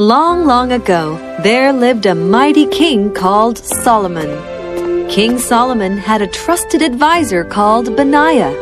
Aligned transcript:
Long, 0.00 0.46
long 0.46 0.72
ago, 0.72 1.18
there 1.42 1.74
lived 1.74 2.06
a 2.06 2.14
mighty 2.14 2.66
king 2.66 3.12
called 3.12 3.58
Solomon. 3.58 4.30
King 5.10 5.38
Solomon 5.38 5.98
had 5.98 6.22
a 6.22 6.26
trusted 6.26 6.80
advisor 6.80 7.44
called 7.44 7.94
Benaiah. 7.96 8.56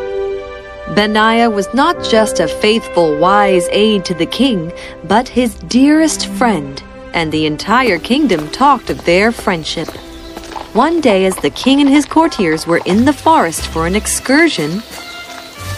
Benaiah 0.97 1.49
was 1.49 1.73
not 1.73 2.03
just 2.03 2.41
a 2.41 2.49
faithful, 2.49 3.17
wise 3.19 3.69
aide 3.71 4.05
to 4.07 4.15
the 4.15 4.27
king, 4.27 4.73
but 5.05 5.29
his 5.29 5.55
dearest 5.69 6.27
friend, 6.27 6.83
and 7.15 7.31
the 7.31 7.47
entire 7.47 8.01
kingdom 8.01 8.51
talked 8.51 8.91
of 8.91 9.05
their 9.05 9.31
friendship. 9.31 9.87
One 10.75 11.01
day, 11.01 11.25
as 11.25 11.37
the 11.37 11.51
king 11.51 11.81
and 11.81 11.89
his 11.89 12.05
courtiers 12.05 12.67
were 12.67 12.83
in 12.85 13.05
the 13.05 13.13
forest 13.13 13.69
for 13.69 13.87
an 13.87 13.95
excursion, 13.95 14.81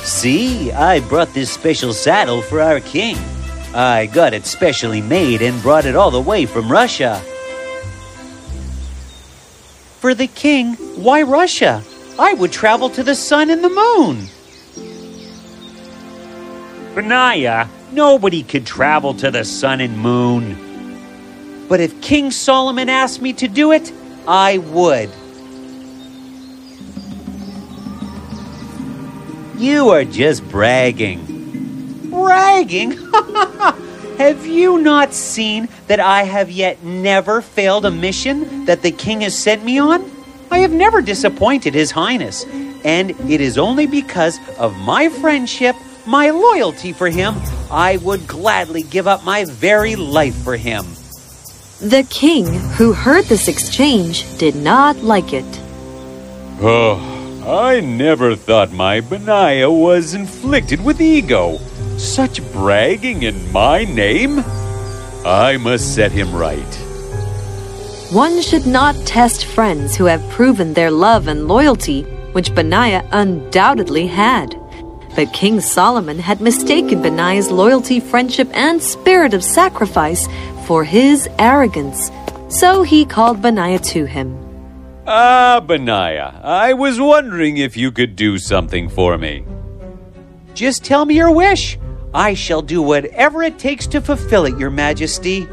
See, 0.04 0.72
I 0.72 1.00
brought 1.00 1.34
this 1.34 1.52
special 1.52 1.92
saddle 1.92 2.40
for 2.40 2.62
our 2.62 2.80
king. 2.80 3.18
I 3.75 4.07
got 4.07 4.34
it 4.34 4.46
specially 4.46 5.00
made 5.00 5.43
and 5.43 5.62
brought 5.62 5.87
it 5.87 5.95
all 5.95 6.11
the 6.11 6.20
way 6.20 6.45
from 6.45 6.70
Russia. 6.70 7.20
For 10.01 10.12
the 10.15 10.27
king, 10.27 10.74
why 10.96 11.23
Russia? 11.23 11.83
I 12.19 12.34
would 12.34 12.51
travel 12.51 12.91
to 12.91 13.02
the 13.02 13.15
sun 13.15 13.48
and 13.48 13.62
the 13.62 13.69
moon. 13.69 14.27
Benaiah, 16.95 17.69
nobody 17.93 18.43
could 18.43 18.66
travel 18.66 19.15
to 19.15 19.30
the 19.30 19.45
sun 19.45 19.80
and 19.80 19.96
moon. 19.96 21.66
But 21.68 21.79
if 21.79 22.01
King 22.02 22.32
Solomon 22.32 22.88
asked 22.88 23.23
me 23.23 23.32
to 23.34 23.46
do 23.46 23.71
it, 23.71 23.93
I 24.27 24.59
would. 24.59 25.10
You 29.57 29.91
are 29.91 30.05
just 30.05 30.48
bragging. 30.48 31.30
Bragging? 32.10 32.92
have 34.18 34.45
you 34.46 34.78
not 34.78 35.14
seen 35.14 35.68
that 35.87 36.01
I 36.01 36.24
have 36.24 36.51
yet 36.51 36.82
never 36.82 37.41
failed 37.41 37.87
a 37.87 37.91
mission 37.91 38.64
that 38.66 38.82
the 38.82 38.91
king 38.91 39.23
has 39.23 39.37
sent 39.37 39.65
me 39.65 39.79
on? 39.79 40.10
I 40.51 40.59
have 40.59 40.73
never 40.73 41.01
disappointed 41.01 41.74
His 41.74 41.93
Highness, 41.93 42.45
and 42.85 43.10
it 43.30 43.40
is 43.40 43.57
only 43.57 43.87
because 43.87 44.38
of 44.59 44.76
my 44.79 45.09
friendship, 45.09 45.76
my 46.07 46.30
loyalty 46.30 46.93
for 46.93 47.09
him, 47.09 47.37
I 47.70 47.98
would 47.98 48.26
gladly 48.26 48.82
give 48.82 49.07
up 49.07 49.24
my 49.24 49.45
very 49.45 49.95
life 49.96 50.35
for 50.35 50.57
him. 50.57 50.85
the 51.80 52.02
king, 52.10 52.46
who 52.76 52.92
heard 52.92 53.24
this 53.26 53.48
exchange, 53.48 54.26
did 54.38 54.54
not 54.54 54.96
like 54.98 55.32
it. 55.32 55.46
Oh, 56.60 56.98
I 57.46 57.80
never 57.80 58.37
thought 58.37 58.70
my 58.70 59.01
Benaiah 59.01 59.70
was 59.70 60.13
inflicted 60.13 60.85
with 60.85 61.01
ego. 61.01 61.59
Such 62.01 62.40
bragging 62.52 63.24
in 63.24 63.52
my 63.52 63.84
name? 63.84 64.43
I 65.26 65.59
must 65.60 65.94
set 65.94 66.10
him 66.10 66.34
right. 66.34 66.75
One 68.10 68.41
should 68.41 68.66
not 68.66 68.97
test 69.04 69.44
friends 69.44 69.94
who 69.94 70.06
have 70.06 70.26
proven 70.31 70.72
their 70.72 70.91
love 70.91 71.28
and 71.28 71.47
loyalty, 71.47 72.03
which 72.32 72.54
Benaiah 72.54 73.06
undoubtedly 73.12 74.06
had. 74.06 74.59
But 75.15 75.34
King 75.34 75.60
Solomon 75.60 76.19
had 76.19 76.41
mistaken 76.41 77.03
Benaiah's 77.03 77.50
loyalty, 77.50 78.00
friendship, 78.00 78.48
and 78.54 78.82
spirit 78.82 79.34
of 79.34 79.44
sacrifice 79.44 80.26
for 80.66 80.84
his 80.84 81.28
arrogance. 81.38 82.10
So 82.48 82.82
he 82.82 83.04
called 83.04 83.42
Benaiah 83.42 83.78
to 83.78 84.06
him. 84.06 84.38
Ah, 85.06 85.60
Benaiah, 85.60 86.41
I 86.42 86.72
was 86.72 86.98
wondering 86.98 87.59
if 87.59 87.76
you 87.76 87.92
could 87.92 88.16
do 88.16 88.38
something 88.38 88.88
for 88.88 89.19
me. 89.19 89.44
Just 90.54 90.82
tell 90.82 91.04
me 91.04 91.14
your 91.16 91.31
wish. 91.31 91.78
I 92.12 92.34
shall 92.34 92.62
do 92.62 92.83
whatever 92.83 93.43
it 93.43 93.59
takes 93.59 93.87
to 93.89 94.00
fulfill 94.00 94.47
it, 94.47 94.59
Your 94.59 94.71
Majesty. 94.71 95.49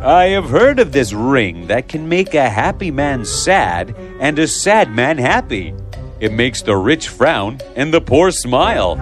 I 0.00 0.26
have 0.26 0.48
heard 0.50 0.78
of 0.78 0.92
this 0.92 1.12
ring 1.12 1.66
that 1.66 1.88
can 1.88 2.08
make 2.08 2.34
a 2.34 2.48
happy 2.48 2.92
man 2.92 3.24
sad 3.24 3.96
and 4.20 4.38
a 4.38 4.46
sad 4.46 4.92
man 4.92 5.18
happy. 5.18 5.74
It 6.20 6.32
makes 6.32 6.62
the 6.62 6.76
rich 6.76 7.08
frown 7.08 7.58
and 7.74 7.92
the 7.92 8.00
poor 8.00 8.30
smile. 8.30 8.96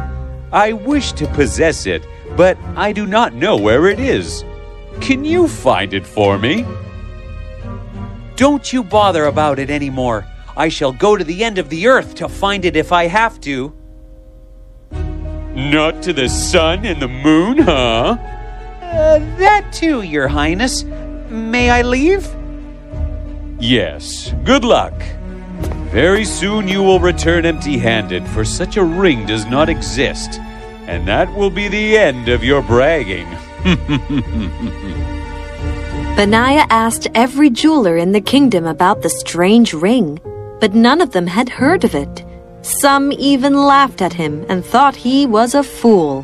I 0.53 0.73
wish 0.73 1.13
to 1.13 1.27
possess 1.29 1.85
it, 1.85 2.07
but 2.37 2.57
I 2.77 2.93
do 2.93 3.07
not 3.07 3.35
know 3.35 3.57
where 3.57 3.89
it 3.89 4.01
is. 4.01 4.43
Can 5.01 5.25
you 5.25 5.49
find 5.49 5.93
it 5.93 6.07
for 6.07 6.39
me? 6.39 6.65
Don't 8.37 8.73
you 8.73 8.83
bother 8.83 9.27
about 9.27 9.59
it 9.59 9.69
anymore. 9.69 10.27
I 10.57 10.71
shall 10.71 10.93
go 10.93 11.17
to 11.17 11.25
the 11.25 11.45
end 11.45 11.59
of 11.59 11.69
the 11.69 11.87
earth 11.87 12.15
to 12.15 12.29
find 12.29 12.65
it 12.65 12.77
if 12.77 12.91
I 12.93 13.07
have 13.07 13.39
to. 13.43 13.75
Not 15.57 16.03
to 16.03 16.13
the 16.13 16.29
sun 16.29 16.85
and 16.85 17.01
the 17.01 17.09
moon, 17.09 17.57
huh? 17.57 18.19
Uh, 18.83 19.19
that 19.39 19.67
too, 19.73 20.03
Your 20.03 20.29
Highness. 20.29 20.85
May 21.31 21.71
I 21.71 21.81
leave? 21.81 22.29
Yes, 23.59 24.35
good 24.45 24.67
luck. 24.67 24.93
Very 25.91 26.27
soon 26.27 26.69
you 26.69 26.83
will 26.83 27.01
return 27.01 27.47
empty 27.47 27.79
handed, 27.79 28.29
for 28.29 28.45
such 28.45 28.77
a 28.77 28.85
ring 28.85 29.25
does 29.25 29.47
not 29.47 29.71
exist. 29.71 30.39
And 30.87 31.09
that 31.09 31.35
will 31.35 31.49
be 31.49 31.69
the 31.69 31.97
end 31.97 32.29
of 32.29 32.45
your 32.45 32.61
bragging. 32.61 33.27
Benaiah 36.17 36.67
asked 36.69 37.09
every 37.15 37.49
jeweler 37.49 37.97
in 37.97 38.13
the 38.13 38.21
kingdom 38.21 38.67
about 38.67 39.01
the 39.01 39.09
strange 39.09 39.73
ring, 39.73 40.21
but 40.61 40.75
none 40.75 41.01
of 41.01 41.13
them 41.13 41.29
had 41.29 41.49
heard 41.49 41.83
of 41.83 41.95
it. 41.95 42.26
Some 42.67 43.13
even 43.13 43.55
laughed 43.55 44.03
at 44.03 44.15
him 44.15 44.45
and 44.49 44.65
thought 44.65 44.97
he 44.97 45.25
was 45.25 45.55
a 45.55 45.63
fool. 45.63 46.23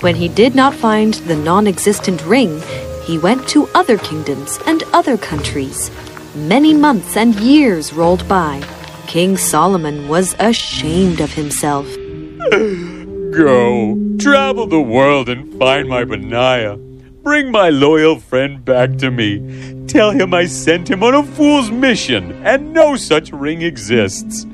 When 0.00 0.14
he 0.14 0.26
did 0.26 0.54
not 0.54 0.72
find 0.72 1.12
the 1.28 1.36
non 1.36 1.66
existent 1.66 2.24
ring, 2.24 2.62
he 3.04 3.18
went 3.18 3.46
to 3.48 3.68
other 3.74 3.98
kingdoms 3.98 4.58
and 4.66 4.82
other 4.94 5.18
countries. 5.18 5.90
Many 6.34 6.72
months 6.72 7.14
and 7.18 7.34
years 7.34 7.92
rolled 7.92 8.26
by. 8.26 8.62
King 9.06 9.36
Solomon 9.36 10.08
was 10.08 10.34
ashamed 10.38 11.20
of 11.20 11.34
himself. 11.34 11.86
Go, 12.50 13.98
travel 14.18 14.66
the 14.66 14.80
world 14.80 15.28
and 15.28 15.58
find 15.58 15.90
my 15.90 16.04
Benaiah. 16.04 16.78
Bring 17.22 17.50
my 17.50 17.68
loyal 17.68 18.18
friend 18.18 18.64
back 18.64 18.96
to 18.96 19.10
me. 19.10 19.84
Tell 19.88 20.10
him 20.10 20.32
I 20.32 20.46
sent 20.46 20.88
him 20.88 21.02
on 21.02 21.14
a 21.14 21.22
fool's 21.22 21.70
mission 21.70 22.32
and 22.46 22.72
no 22.72 22.96
such 22.96 23.30
ring 23.30 23.60
exists. 23.60 24.46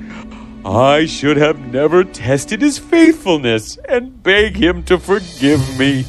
I 0.65 1.06
should 1.06 1.39
have 1.39 1.59
never 1.73 2.05
tested 2.05 2.62
his 2.62 2.78
faithfulness 2.78 3.78
and 3.89 4.23
beg 4.23 4.56
him 4.56 4.84
to 4.84 4.97
forgive 4.97 5.61
me. 5.77 6.05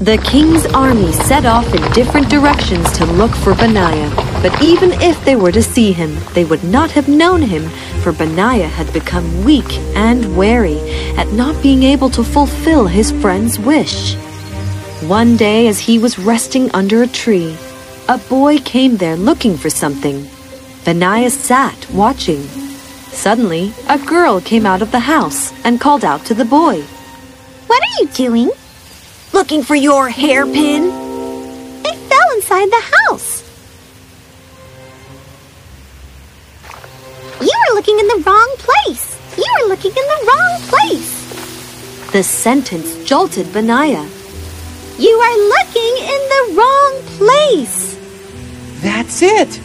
The 0.00 0.18
king's 0.22 0.66
army 0.66 1.12
set 1.12 1.46
off 1.46 1.72
in 1.72 1.92
different 1.92 2.28
directions 2.28 2.90
to 2.98 3.06
look 3.06 3.30
for 3.30 3.54
Benaiah, 3.54 4.10
but 4.42 4.60
even 4.62 4.92
if 5.00 5.24
they 5.24 5.34
were 5.34 5.52
to 5.52 5.62
see 5.62 5.92
him, 5.92 6.14
they 6.34 6.44
would 6.44 6.62
not 6.64 6.90
have 6.90 7.08
known 7.08 7.40
him, 7.40 7.70
for 8.02 8.12
Benaiah 8.12 8.68
had 8.68 8.92
become 8.92 9.44
weak 9.44 9.72
and 9.96 10.36
wary 10.36 10.78
at 11.16 11.32
not 11.32 11.62
being 11.62 11.84
able 11.84 12.10
to 12.10 12.22
fulfill 12.22 12.86
his 12.86 13.12
friend's 13.12 13.58
wish. 13.58 14.14
One 15.04 15.38
day, 15.38 15.68
as 15.68 15.78
he 15.78 15.98
was 15.98 16.18
resting 16.18 16.70
under 16.72 17.02
a 17.02 17.06
tree, 17.06 17.56
a 18.08 18.18
boy 18.18 18.58
came 18.58 18.98
there 18.98 19.16
looking 19.16 19.56
for 19.56 19.70
something. 19.70 20.28
Benaiah 20.84 21.30
sat 21.30 21.90
watching. 21.92 22.46
Suddenly, 23.14 23.72
a 23.88 23.98
girl 23.98 24.40
came 24.40 24.66
out 24.66 24.82
of 24.82 24.90
the 24.90 24.98
house 24.98 25.52
and 25.64 25.80
called 25.80 26.04
out 26.04 26.26
to 26.26 26.34
the 26.34 26.44
boy. 26.44 26.82
What 27.68 27.82
are 27.82 28.02
you 28.02 28.08
doing? 28.08 28.50
Looking 29.32 29.62
for 29.62 29.74
your 29.74 30.10
hairpin? 30.10 30.84
It 31.84 31.96
fell 31.96 32.30
inside 32.34 32.70
the 32.70 32.84
house. 33.08 33.42
You 37.40 37.52
are 37.52 37.74
looking 37.74 37.98
in 37.98 38.08
the 38.08 38.22
wrong 38.26 38.54
place. 38.58 39.16
You 39.38 39.46
are 39.58 39.68
looking 39.68 39.90
in 39.90 39.94
the 39.94 40.24
wrong 40.26 40.60
place. 40.68 42.12
The 42.12 42.22
sentence 42.22 43.04
jolted 43.04 43.52
Benaiah. 43.52 44.06
You 44.98 45.16
are 45.16 45.38
looking 45.48 45.94
in 45.98 46.22
the 46.34 46.54
wrong 46.56 47.02
place. 47.16 47.96
That's 48.82 49.22
it. 49.22 49.60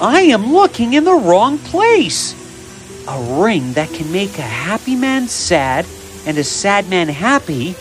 I 0.00 0.22
am 0.22 0.52
looking 0.52 0.94
in 0.94 1.04
the 1.04 1.14
wrong 1.14 1.58
place. 1.58 2.34
A 3.06 3.42
ring 3.42 3.74
that 3.74 3.90
can 3.90 4.10
make 4.12 4.38
a 4.38 4.42
happy 4.42 4.96
man 4.96 5.28
sad 5.28 5.84
and 6.26 6.38
a 6.38 6.44
sad 6.44 6.88
man 6.88 7.08
happy, 7.08 7.74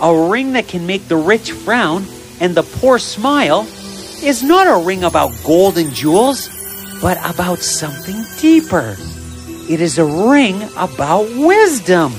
a 0.00 0.28
ring 0.30 0.52
that 0.52 0.68
can 0.68 0.86
make 0.86 1.08
the 1.08 1.16
rich 1.16 1.50
frown 1.50 2.04
and 2.40 2.54
the 2.54 2.62
poor 2.62 2.98
smile, 3.00 3.66
is 4.22 4.42
not 4.42 4.68
a 4.68 4.84
ring 4.86 5.02
about 5.02 5.32
gold 5.44 5.78
and 5.78 5.92
jewels, 5.92 6.48
but 7.00 7.18
about 7.28 7.58
something 7.58 8.24
deeper. 8.38 8.96
It 9.68 9.80
is 9.80 9.98
a 9.98 10.04
ring 10.04 10.62
about 10.76 11.28
wisdom. 11.36 12.12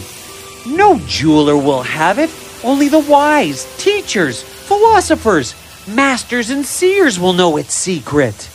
No 0.68 1.00
jeweler 1.08 1.56
will 1.56 1.84
have 1.84 2.20
it, 2.20 2.30
only 2.64 2.90
the 2.90 3.00
wise, 3.00 3.66
teachers, 3.78 4.42
philosophers, 4.42 5.56
masters, 5.88 6.50
and 6.50 6.66
seers 6.66 7.20
will 7.20 7.34
know 7.34 7.56
its 7.56 7.74
secret. 7.74 8.50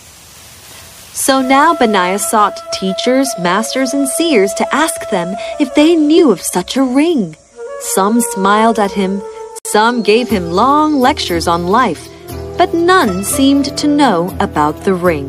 So 1.18 1.42
now 1.42 1.74
Benaiah 1.74 2.20
sought 2.20 2.72
teachers, 2.72 3.28
masters, 3.40 3.92
and 3.92 4.08
seers 4.08 4.54
to 4.54 4.74
ask 4.74 5.10
them 5.10 5.34
if 5.58 5.74
they 5.74 5.96
knew 5.96 6.30
of 6.30 6.40
such 6.40 6.76
a 6.76 6.82
ring. 6.82 7.34
Some 7.80 8.20
smiled 8.20 8.78
at 8.78 8.92
him, 8.92 9.20
some 9.66 10.02
gave 10.02 10.28
him 10.28 10.52
long 10.52 11.00
lectures 11.00 11.48
on 11.48 11.66
life, 11.66 12.08
but 12.56 12.72
none 12.72 13.24
seemed 13.24 13.76
to 13.78 13.88
know 13.88 14.32
about 14.38 14.84
the 14.84 14.94
ring. 14.94 15.28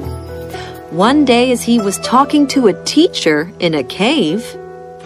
One 0.91 1.25
day, 1.25 1.51
as 1.51 1.63
he 1.63 1.79
was 1.79 1.97
talking 1.99 2.45
to 2.49 2.67
a 2.67 2.83
teacher 2.83 3.51
in 3.59 3.73
a 3.73 3.83
cave, 3.83 4.45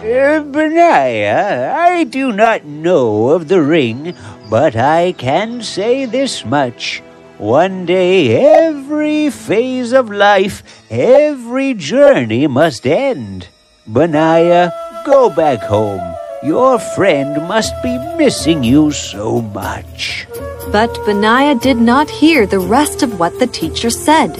uh, 0.00 0.42
Benaiah, 0.42 1.74
I 1.74 2.04
do 2.04 2.30
not 2.30 2.66
know 2.66 3.30
of 3.30 3.48
the 3.48 3.62
ring, 3.62 4.14
but 4.50 4.76
I 4.76 5.12
can 5.12 5.62
say 5.62 6.04
this 6.04 6.44
much. 6.44 7.02
One 7.38 7.84
day 7.84 8.64
every 8.64 9.28
phase 9.28 9.92
of 9.92 10.08
life, 10.08 10.62
every 10.88 11.74
journey 11.74 12.46
must 12.46 12.86
end. 12.86 13.48
Benaiah, 13.88 14.70
go 15.04 15.30
back 15.30 15.58
home. 15.58 16.14
Your 16.44 16.78
friend 16.78 17.48
must 17.48 17.74
be 17.82 17.98
missing 18.16 18.62
you 18.62 18.92
so 18.92 19.42
much. 19.42 20.28
But 20.70 20.94
Benaiah 21.04 21.56
did 21.56 21.76
not 21.76 22.08
hear 22.08 22.46
the 22.46 22.60
rest 22.60 23.02
of 23.02 23.18
what 23.18 23.36
the 23.40 23.48
teacher 23.48 23.90
said. 23.90 24.30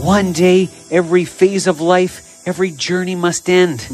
One 0.00 0.32
day, 0.32 0.70
every 0.90 1.26
phase 1.26 1.66
of 1.66 1.82
life, 1.82 2.46
every 2.46 2.70
journey 2.70 3.14
must 3.14 3.50
end. 3.50 3.86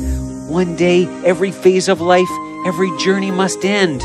One 0.49 0.77
day, 0.77 1.07
every 1.25 1.51
phase 1.51 1.89
of 1.89 2.01
life, 2.01 2.31
every 2.65 2.97
journey 2.99 3.33
must 3.33 3.65
end. 3.65 4.01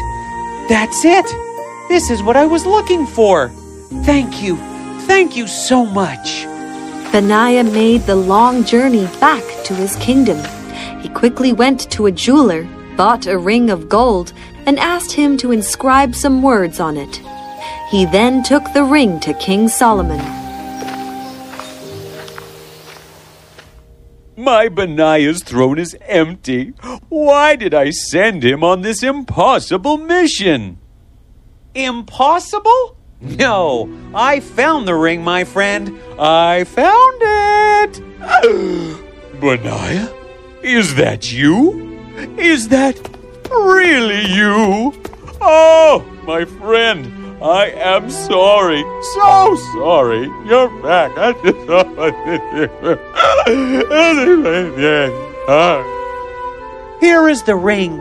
That's 0.68 1.06
it! 1.06 1.51
This 1.92 2.10
is 2.10 2.24
what 2.24 2.38
I 2.38 2.46
was 2.46 2.66
looking 2.66 3.06
for. 3.06 3.50
Thank 4.06 4.42
you. 4.42 4.56
Thank 5.12 5.36
you 5.36 5.46
so 5.46 5.86
much. 5.86 6.46
Benaiah 7.12 7.66
made 7.66 8.04
the 8.04 8.16
long 8.16 8.64
journey 8.64 9.08
back 9.20 9.44
to 9.66 9.76
his 9.76 9.98
kingdom. 9.98 10.40
He 11.02 11.10
quickly 11.10 11.52
went 11.52 11.92
to 11.92 12.06
a 12.06 12.12
jeweler, 12.14 12.64
bought 12.96 13.28
a 13.28 13.38
ring 13.38 13.70
of 13.70 13.90
gold, 13.90 14.32
and 14.66 14.80
asked 14.80 15.12
him 15.12 15.36
to 15.40 15.52
inscribe 15.52 16.16
some 16.16 16.42
words 16.42 16.80
on 16.80 16.96
it. 16.96 17.22
He 17.90 18.06
then 18.06 18.42
took 18.42 18.64
the 18.72 18.86
ring 18.86 19.20
to 19.20 19.34
King 19.34 19.68
Solomon. 19.68 20.22
My 24.38 24.70
Benaiah's 24.70 25.44
throne 25.44 25.78
is 25.78 25.98
empty. 26.08 26.70
Why 27.10 27.58
did 27.58 27.74
I 27.74 27.90
send 27.90 28.46
him 28.46 28.64
on 28.64 28.82
this 28.82 29.04
impossible 29.04 29.98
mission? 29.98 30.81
Impossible? 31.74 32.98
No, 33.22 33.90
I 34.14 34.40
found 34.40 34.88
the 34.88 34.96
ring, 34.96 35.24
my 35.24 35.44
friend. 35.44 36.00
I 36.20 36.64
found 36.66 37.22
it. 37.22 38.02
Benaiah? 39.40 40.14
Is 40.64 40.96
that 40.96 41.32
you? 41.32 41.98
Is 42.38 42.68
that 42.70 42.98
really 43.50 44.26
you? 44.28 44.94
Oh, 45.40 46.04
my 46.26 46.46
friend, 46.46 47.42
I 47.42 47.68
am 47.70 48.10
sorry. 48.10 48.84
So 49.16 49.56
sorry. 49.74 50.26
You're 50.46 50.70
back. 50.82 51.12
I 51.18 51.34
just 51.44 51.68
thought 51.68 51.88
I 51.98 52.12
did. 54.76 55.14
Here 57.02 57.28
is 57.30 57.44
the 57.44 57.56
ring. 57.56 58.00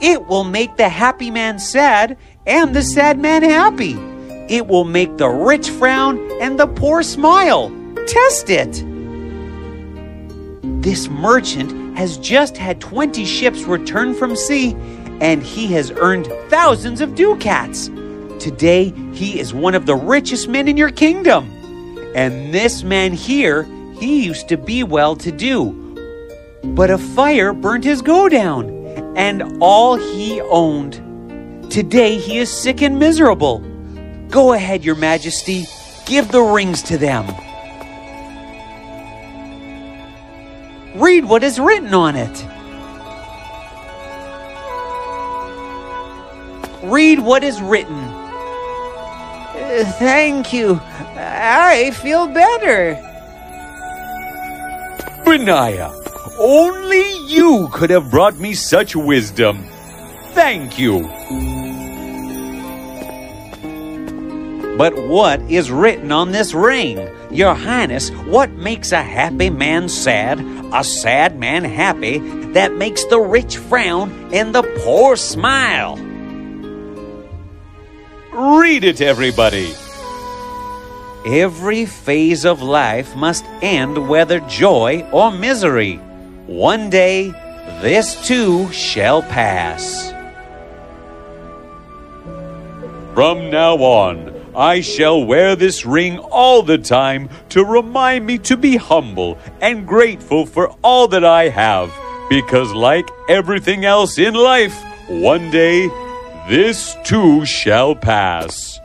It 0.00 0.26
will 0.26 0.44
make 0.44 0.76
the 0.76 0.88
happy 0.88 1.30
man 1.30 1.58
sad 1.58 2.16
and 2.50 2.74
the 2.74 2.82
sad 2.82 3.16
man 3.18 3.42
happy. 3.44 3.96
It 4.52 4.66
will 4.66 4.84
make 4.84 5.16
the 5.16 5.28
rich 5.28 5.70
frown 5.70 6.18
and 6.42 6.58
the 6.58 6.66
poor 6.66 7.04
smile. 7.04 7.70
Test 8.08 8.50
it. 8.50 8.84
This 10.82 11.08
merchant 11.08 11.96
has 11.96 12.18
just 12.18 12.56
had 12.56 12.80
20 12.80 13.24
ships 13.24 13.62
return 13.62 14.14
from 14.14 14.34
sea, 14.34 14.72
and 15.20 15.44
he 15.44 15.68
has 15.68 15.92
earned 15.92 16.26
thousands 16.48 17.00
of 17.00 17.14
ducats. 17.14 17.86
Today, 18.40 18.92
he 19.12 19.38
is 19.38 19.54
one 19.54 19.76
of 19.76 19.86
the 19.86 19.94
richest 19.94 20.48
men 20.48 20.66
in 20.66 20.76
your 20.76 20.90
kingdom. 20.90 21.48
And 22.16 22.52
this 22.52 22.82
man 22.82 23.12
here, 23.12 23.62
he 24.00 24.24
used 24.24 24.48
to 24.48 24.56
be 24.56 24.82
well 24.82 25.14
to 25.16 25.30
do. 25.30 25.70
But 26.64 26.90
a 26.90 26.98
fire 26.98 27.52
burnt 27.52 27.84
his 27.84 28.02
godown, 28.02 28.70
and 29.16 29.58
all 29.60 29.94
he 29.94 30.40
owned 30.40 31.00
Today 31.70 32.18
he 32.18 32.38
is 32.38 32.50
sick 32.50 32.82
and 32.82 32.98
miserable. 32.98 33.60
Go 34.28 34.54
ahead, 34.54 34.84
your 34.84 34.96
majesty. 34.96 35.66
Give 36.04 36.28
the 36.28 36.42
rings 36.42 36.82
to 36.82 36.98
them. 36.98 37.26
Read 40.96 41.24
what 41.24 41.44
is 41.44 41.60
written 41.60 41.94
on 41.94 42.16
it. 42.16 42.44
Read 46.82 47.20
what 47.20 47.44
is 47.44 47.62
written. 47.62 48.04
Thank 50.00 50.52
you. 50.52 50.80
I 51.16 51.92
feel 52.02 52.26
better. 52.26 52.94
Benaiah, 55.24 55.92
only 56.40 57.04
you 57.28 57.68
could 57.72 57.90
have 57.90 58.10
brought 58.10 58.36
me 58.38 58.54
such 58.54 58.96
wisdom. 58.96 59.64
Thank 60.32 60.76
you. 60.76 61.59
But 64.80 64.96
what 64.96 65.42
is 65.42 65.70
written 65.70 66.10
on 66.10 66.32
this 66.32 66.54
ring? 66.54 67.06
Your 67.30 67.52
Highness, 67.52 68.08
what 68.24 68.48
makes 68.52 68.92
a 68.92 69.02
happy 69.02 69.50
man 69.50 69.90
sad, 69.90 70.40
a 70.72 70.82
sad 70.82 71.38
man 71.38 71.64
happy, 71.64 72.16
that 72.54 72.72
makes 72.72 73.04
the 73.04 73.20
rich 73.20 73.58
frown 73.58 74.32
and 74.32 74.54
the 74.54 74.62
poor 74.82 75.16
smile? 75.16 75.96
Read 78.32 78.84
it, 78.84 79.02
everybody. 79.02 79.74
Every 81.26 81.84
phase 81.84 82.46
of 82.46 82.62
life 82.62 83.14
must 83.14 83.44
end 83.60 84.08
whether 84.08 84.40
joy 84.48 85.06
or 85.12 85.30
misery. 85.30 85.96
One 86.46 86.88
day, 86.88 87.28
this 87.82 88.26
too 88.26 88.72
shall 88.72 89.20
pass. 89.20 90.10
From 93.14 93.50
now 93.50 93.76
on, 93.76 94.29
I 94.54 94.80
shall 94.80 95.24
wear 95.24 95.56
this 95.56 95.86
ring 95.86 96.18
all 96.18 96.62
the 96.62 96.78
time 96.78 97.28
to 97.50 97.64
remind 97.64 98.26
me 98.26 98.38
to 98.38 98.56
be 98.56 98.76
humble 98.76 99.38
and 99.60 99.86
grateful 99.86 100.46
for 100.46 100.70
all 100.82 101.08
that 101.08 101.24
I 101.24 101.48
have, 101.48 101.92
because 102.28 102.72
like 102.72 103.08
everything 103.28 103.84
else 103.84 104.18
in 104.18 104.34
life, 104.34 104.74
one 105.08 105.50
day 105.50 105.88
this 106.48 106.96
too 107.04 107.44
shall 107.46 107.94
pass. 107.94 108.80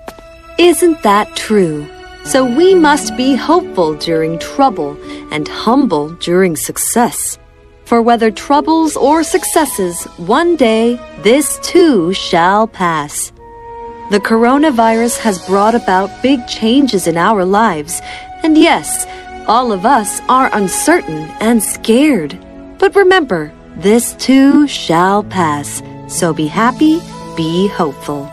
Isn't 0.57 1.01
that 1.03 1.35
true? 1.35 1.87
So 2.23 2.43
we 2.43 2.73
must 2.73 3.15
be 3.17 3.35
hopeful 3.35 3.95
during 3.95 4.39
trouble 4.39 4.97
and 5.31 5.47
humble 5.47 6.09
during 6.15 6.55
success. 6.55 7.37
For 7.85 8.01
whether 8.01 8.31
troubles 8.31 8.95
or 8.95 9.23
successes, 9.23 10.05
one 10.17 10.55
day 10.55 10.99
this 11.21 11.59
too 11.59 12.13
shall 12.13 12.67
pass. 12.67 13.31
The 14.11 14.19
coronavirus 14.19 15.17
has 15.19 15.43
brought 15.47 15.73
about 15.73 16.21
big 16.21 16.47
changes 16.47 17.07
in 17.07 17.17
our 17.17 17.43
lives, 17.43 18.01
and 18.43 18.55
yes, 18.55 19.07
all 19.47 19.71
of 19.71 19.83
us 19.83 20.21
are 20.29 20.49
uncertain 20.53 21.27
and 21.39 21.61
scared. 21.61 22.37
But 22.77 22.95
remember, 22.95 23.51
this 23.77 24.13
too 24.13 24.67
shall 24.67 25.23
pass. 25.23 25.81
So 26.07 26.33
be 26.33 26.45
happy, 26.45 27.01
be 27.35 27.67
hopeful. 27.67 28.31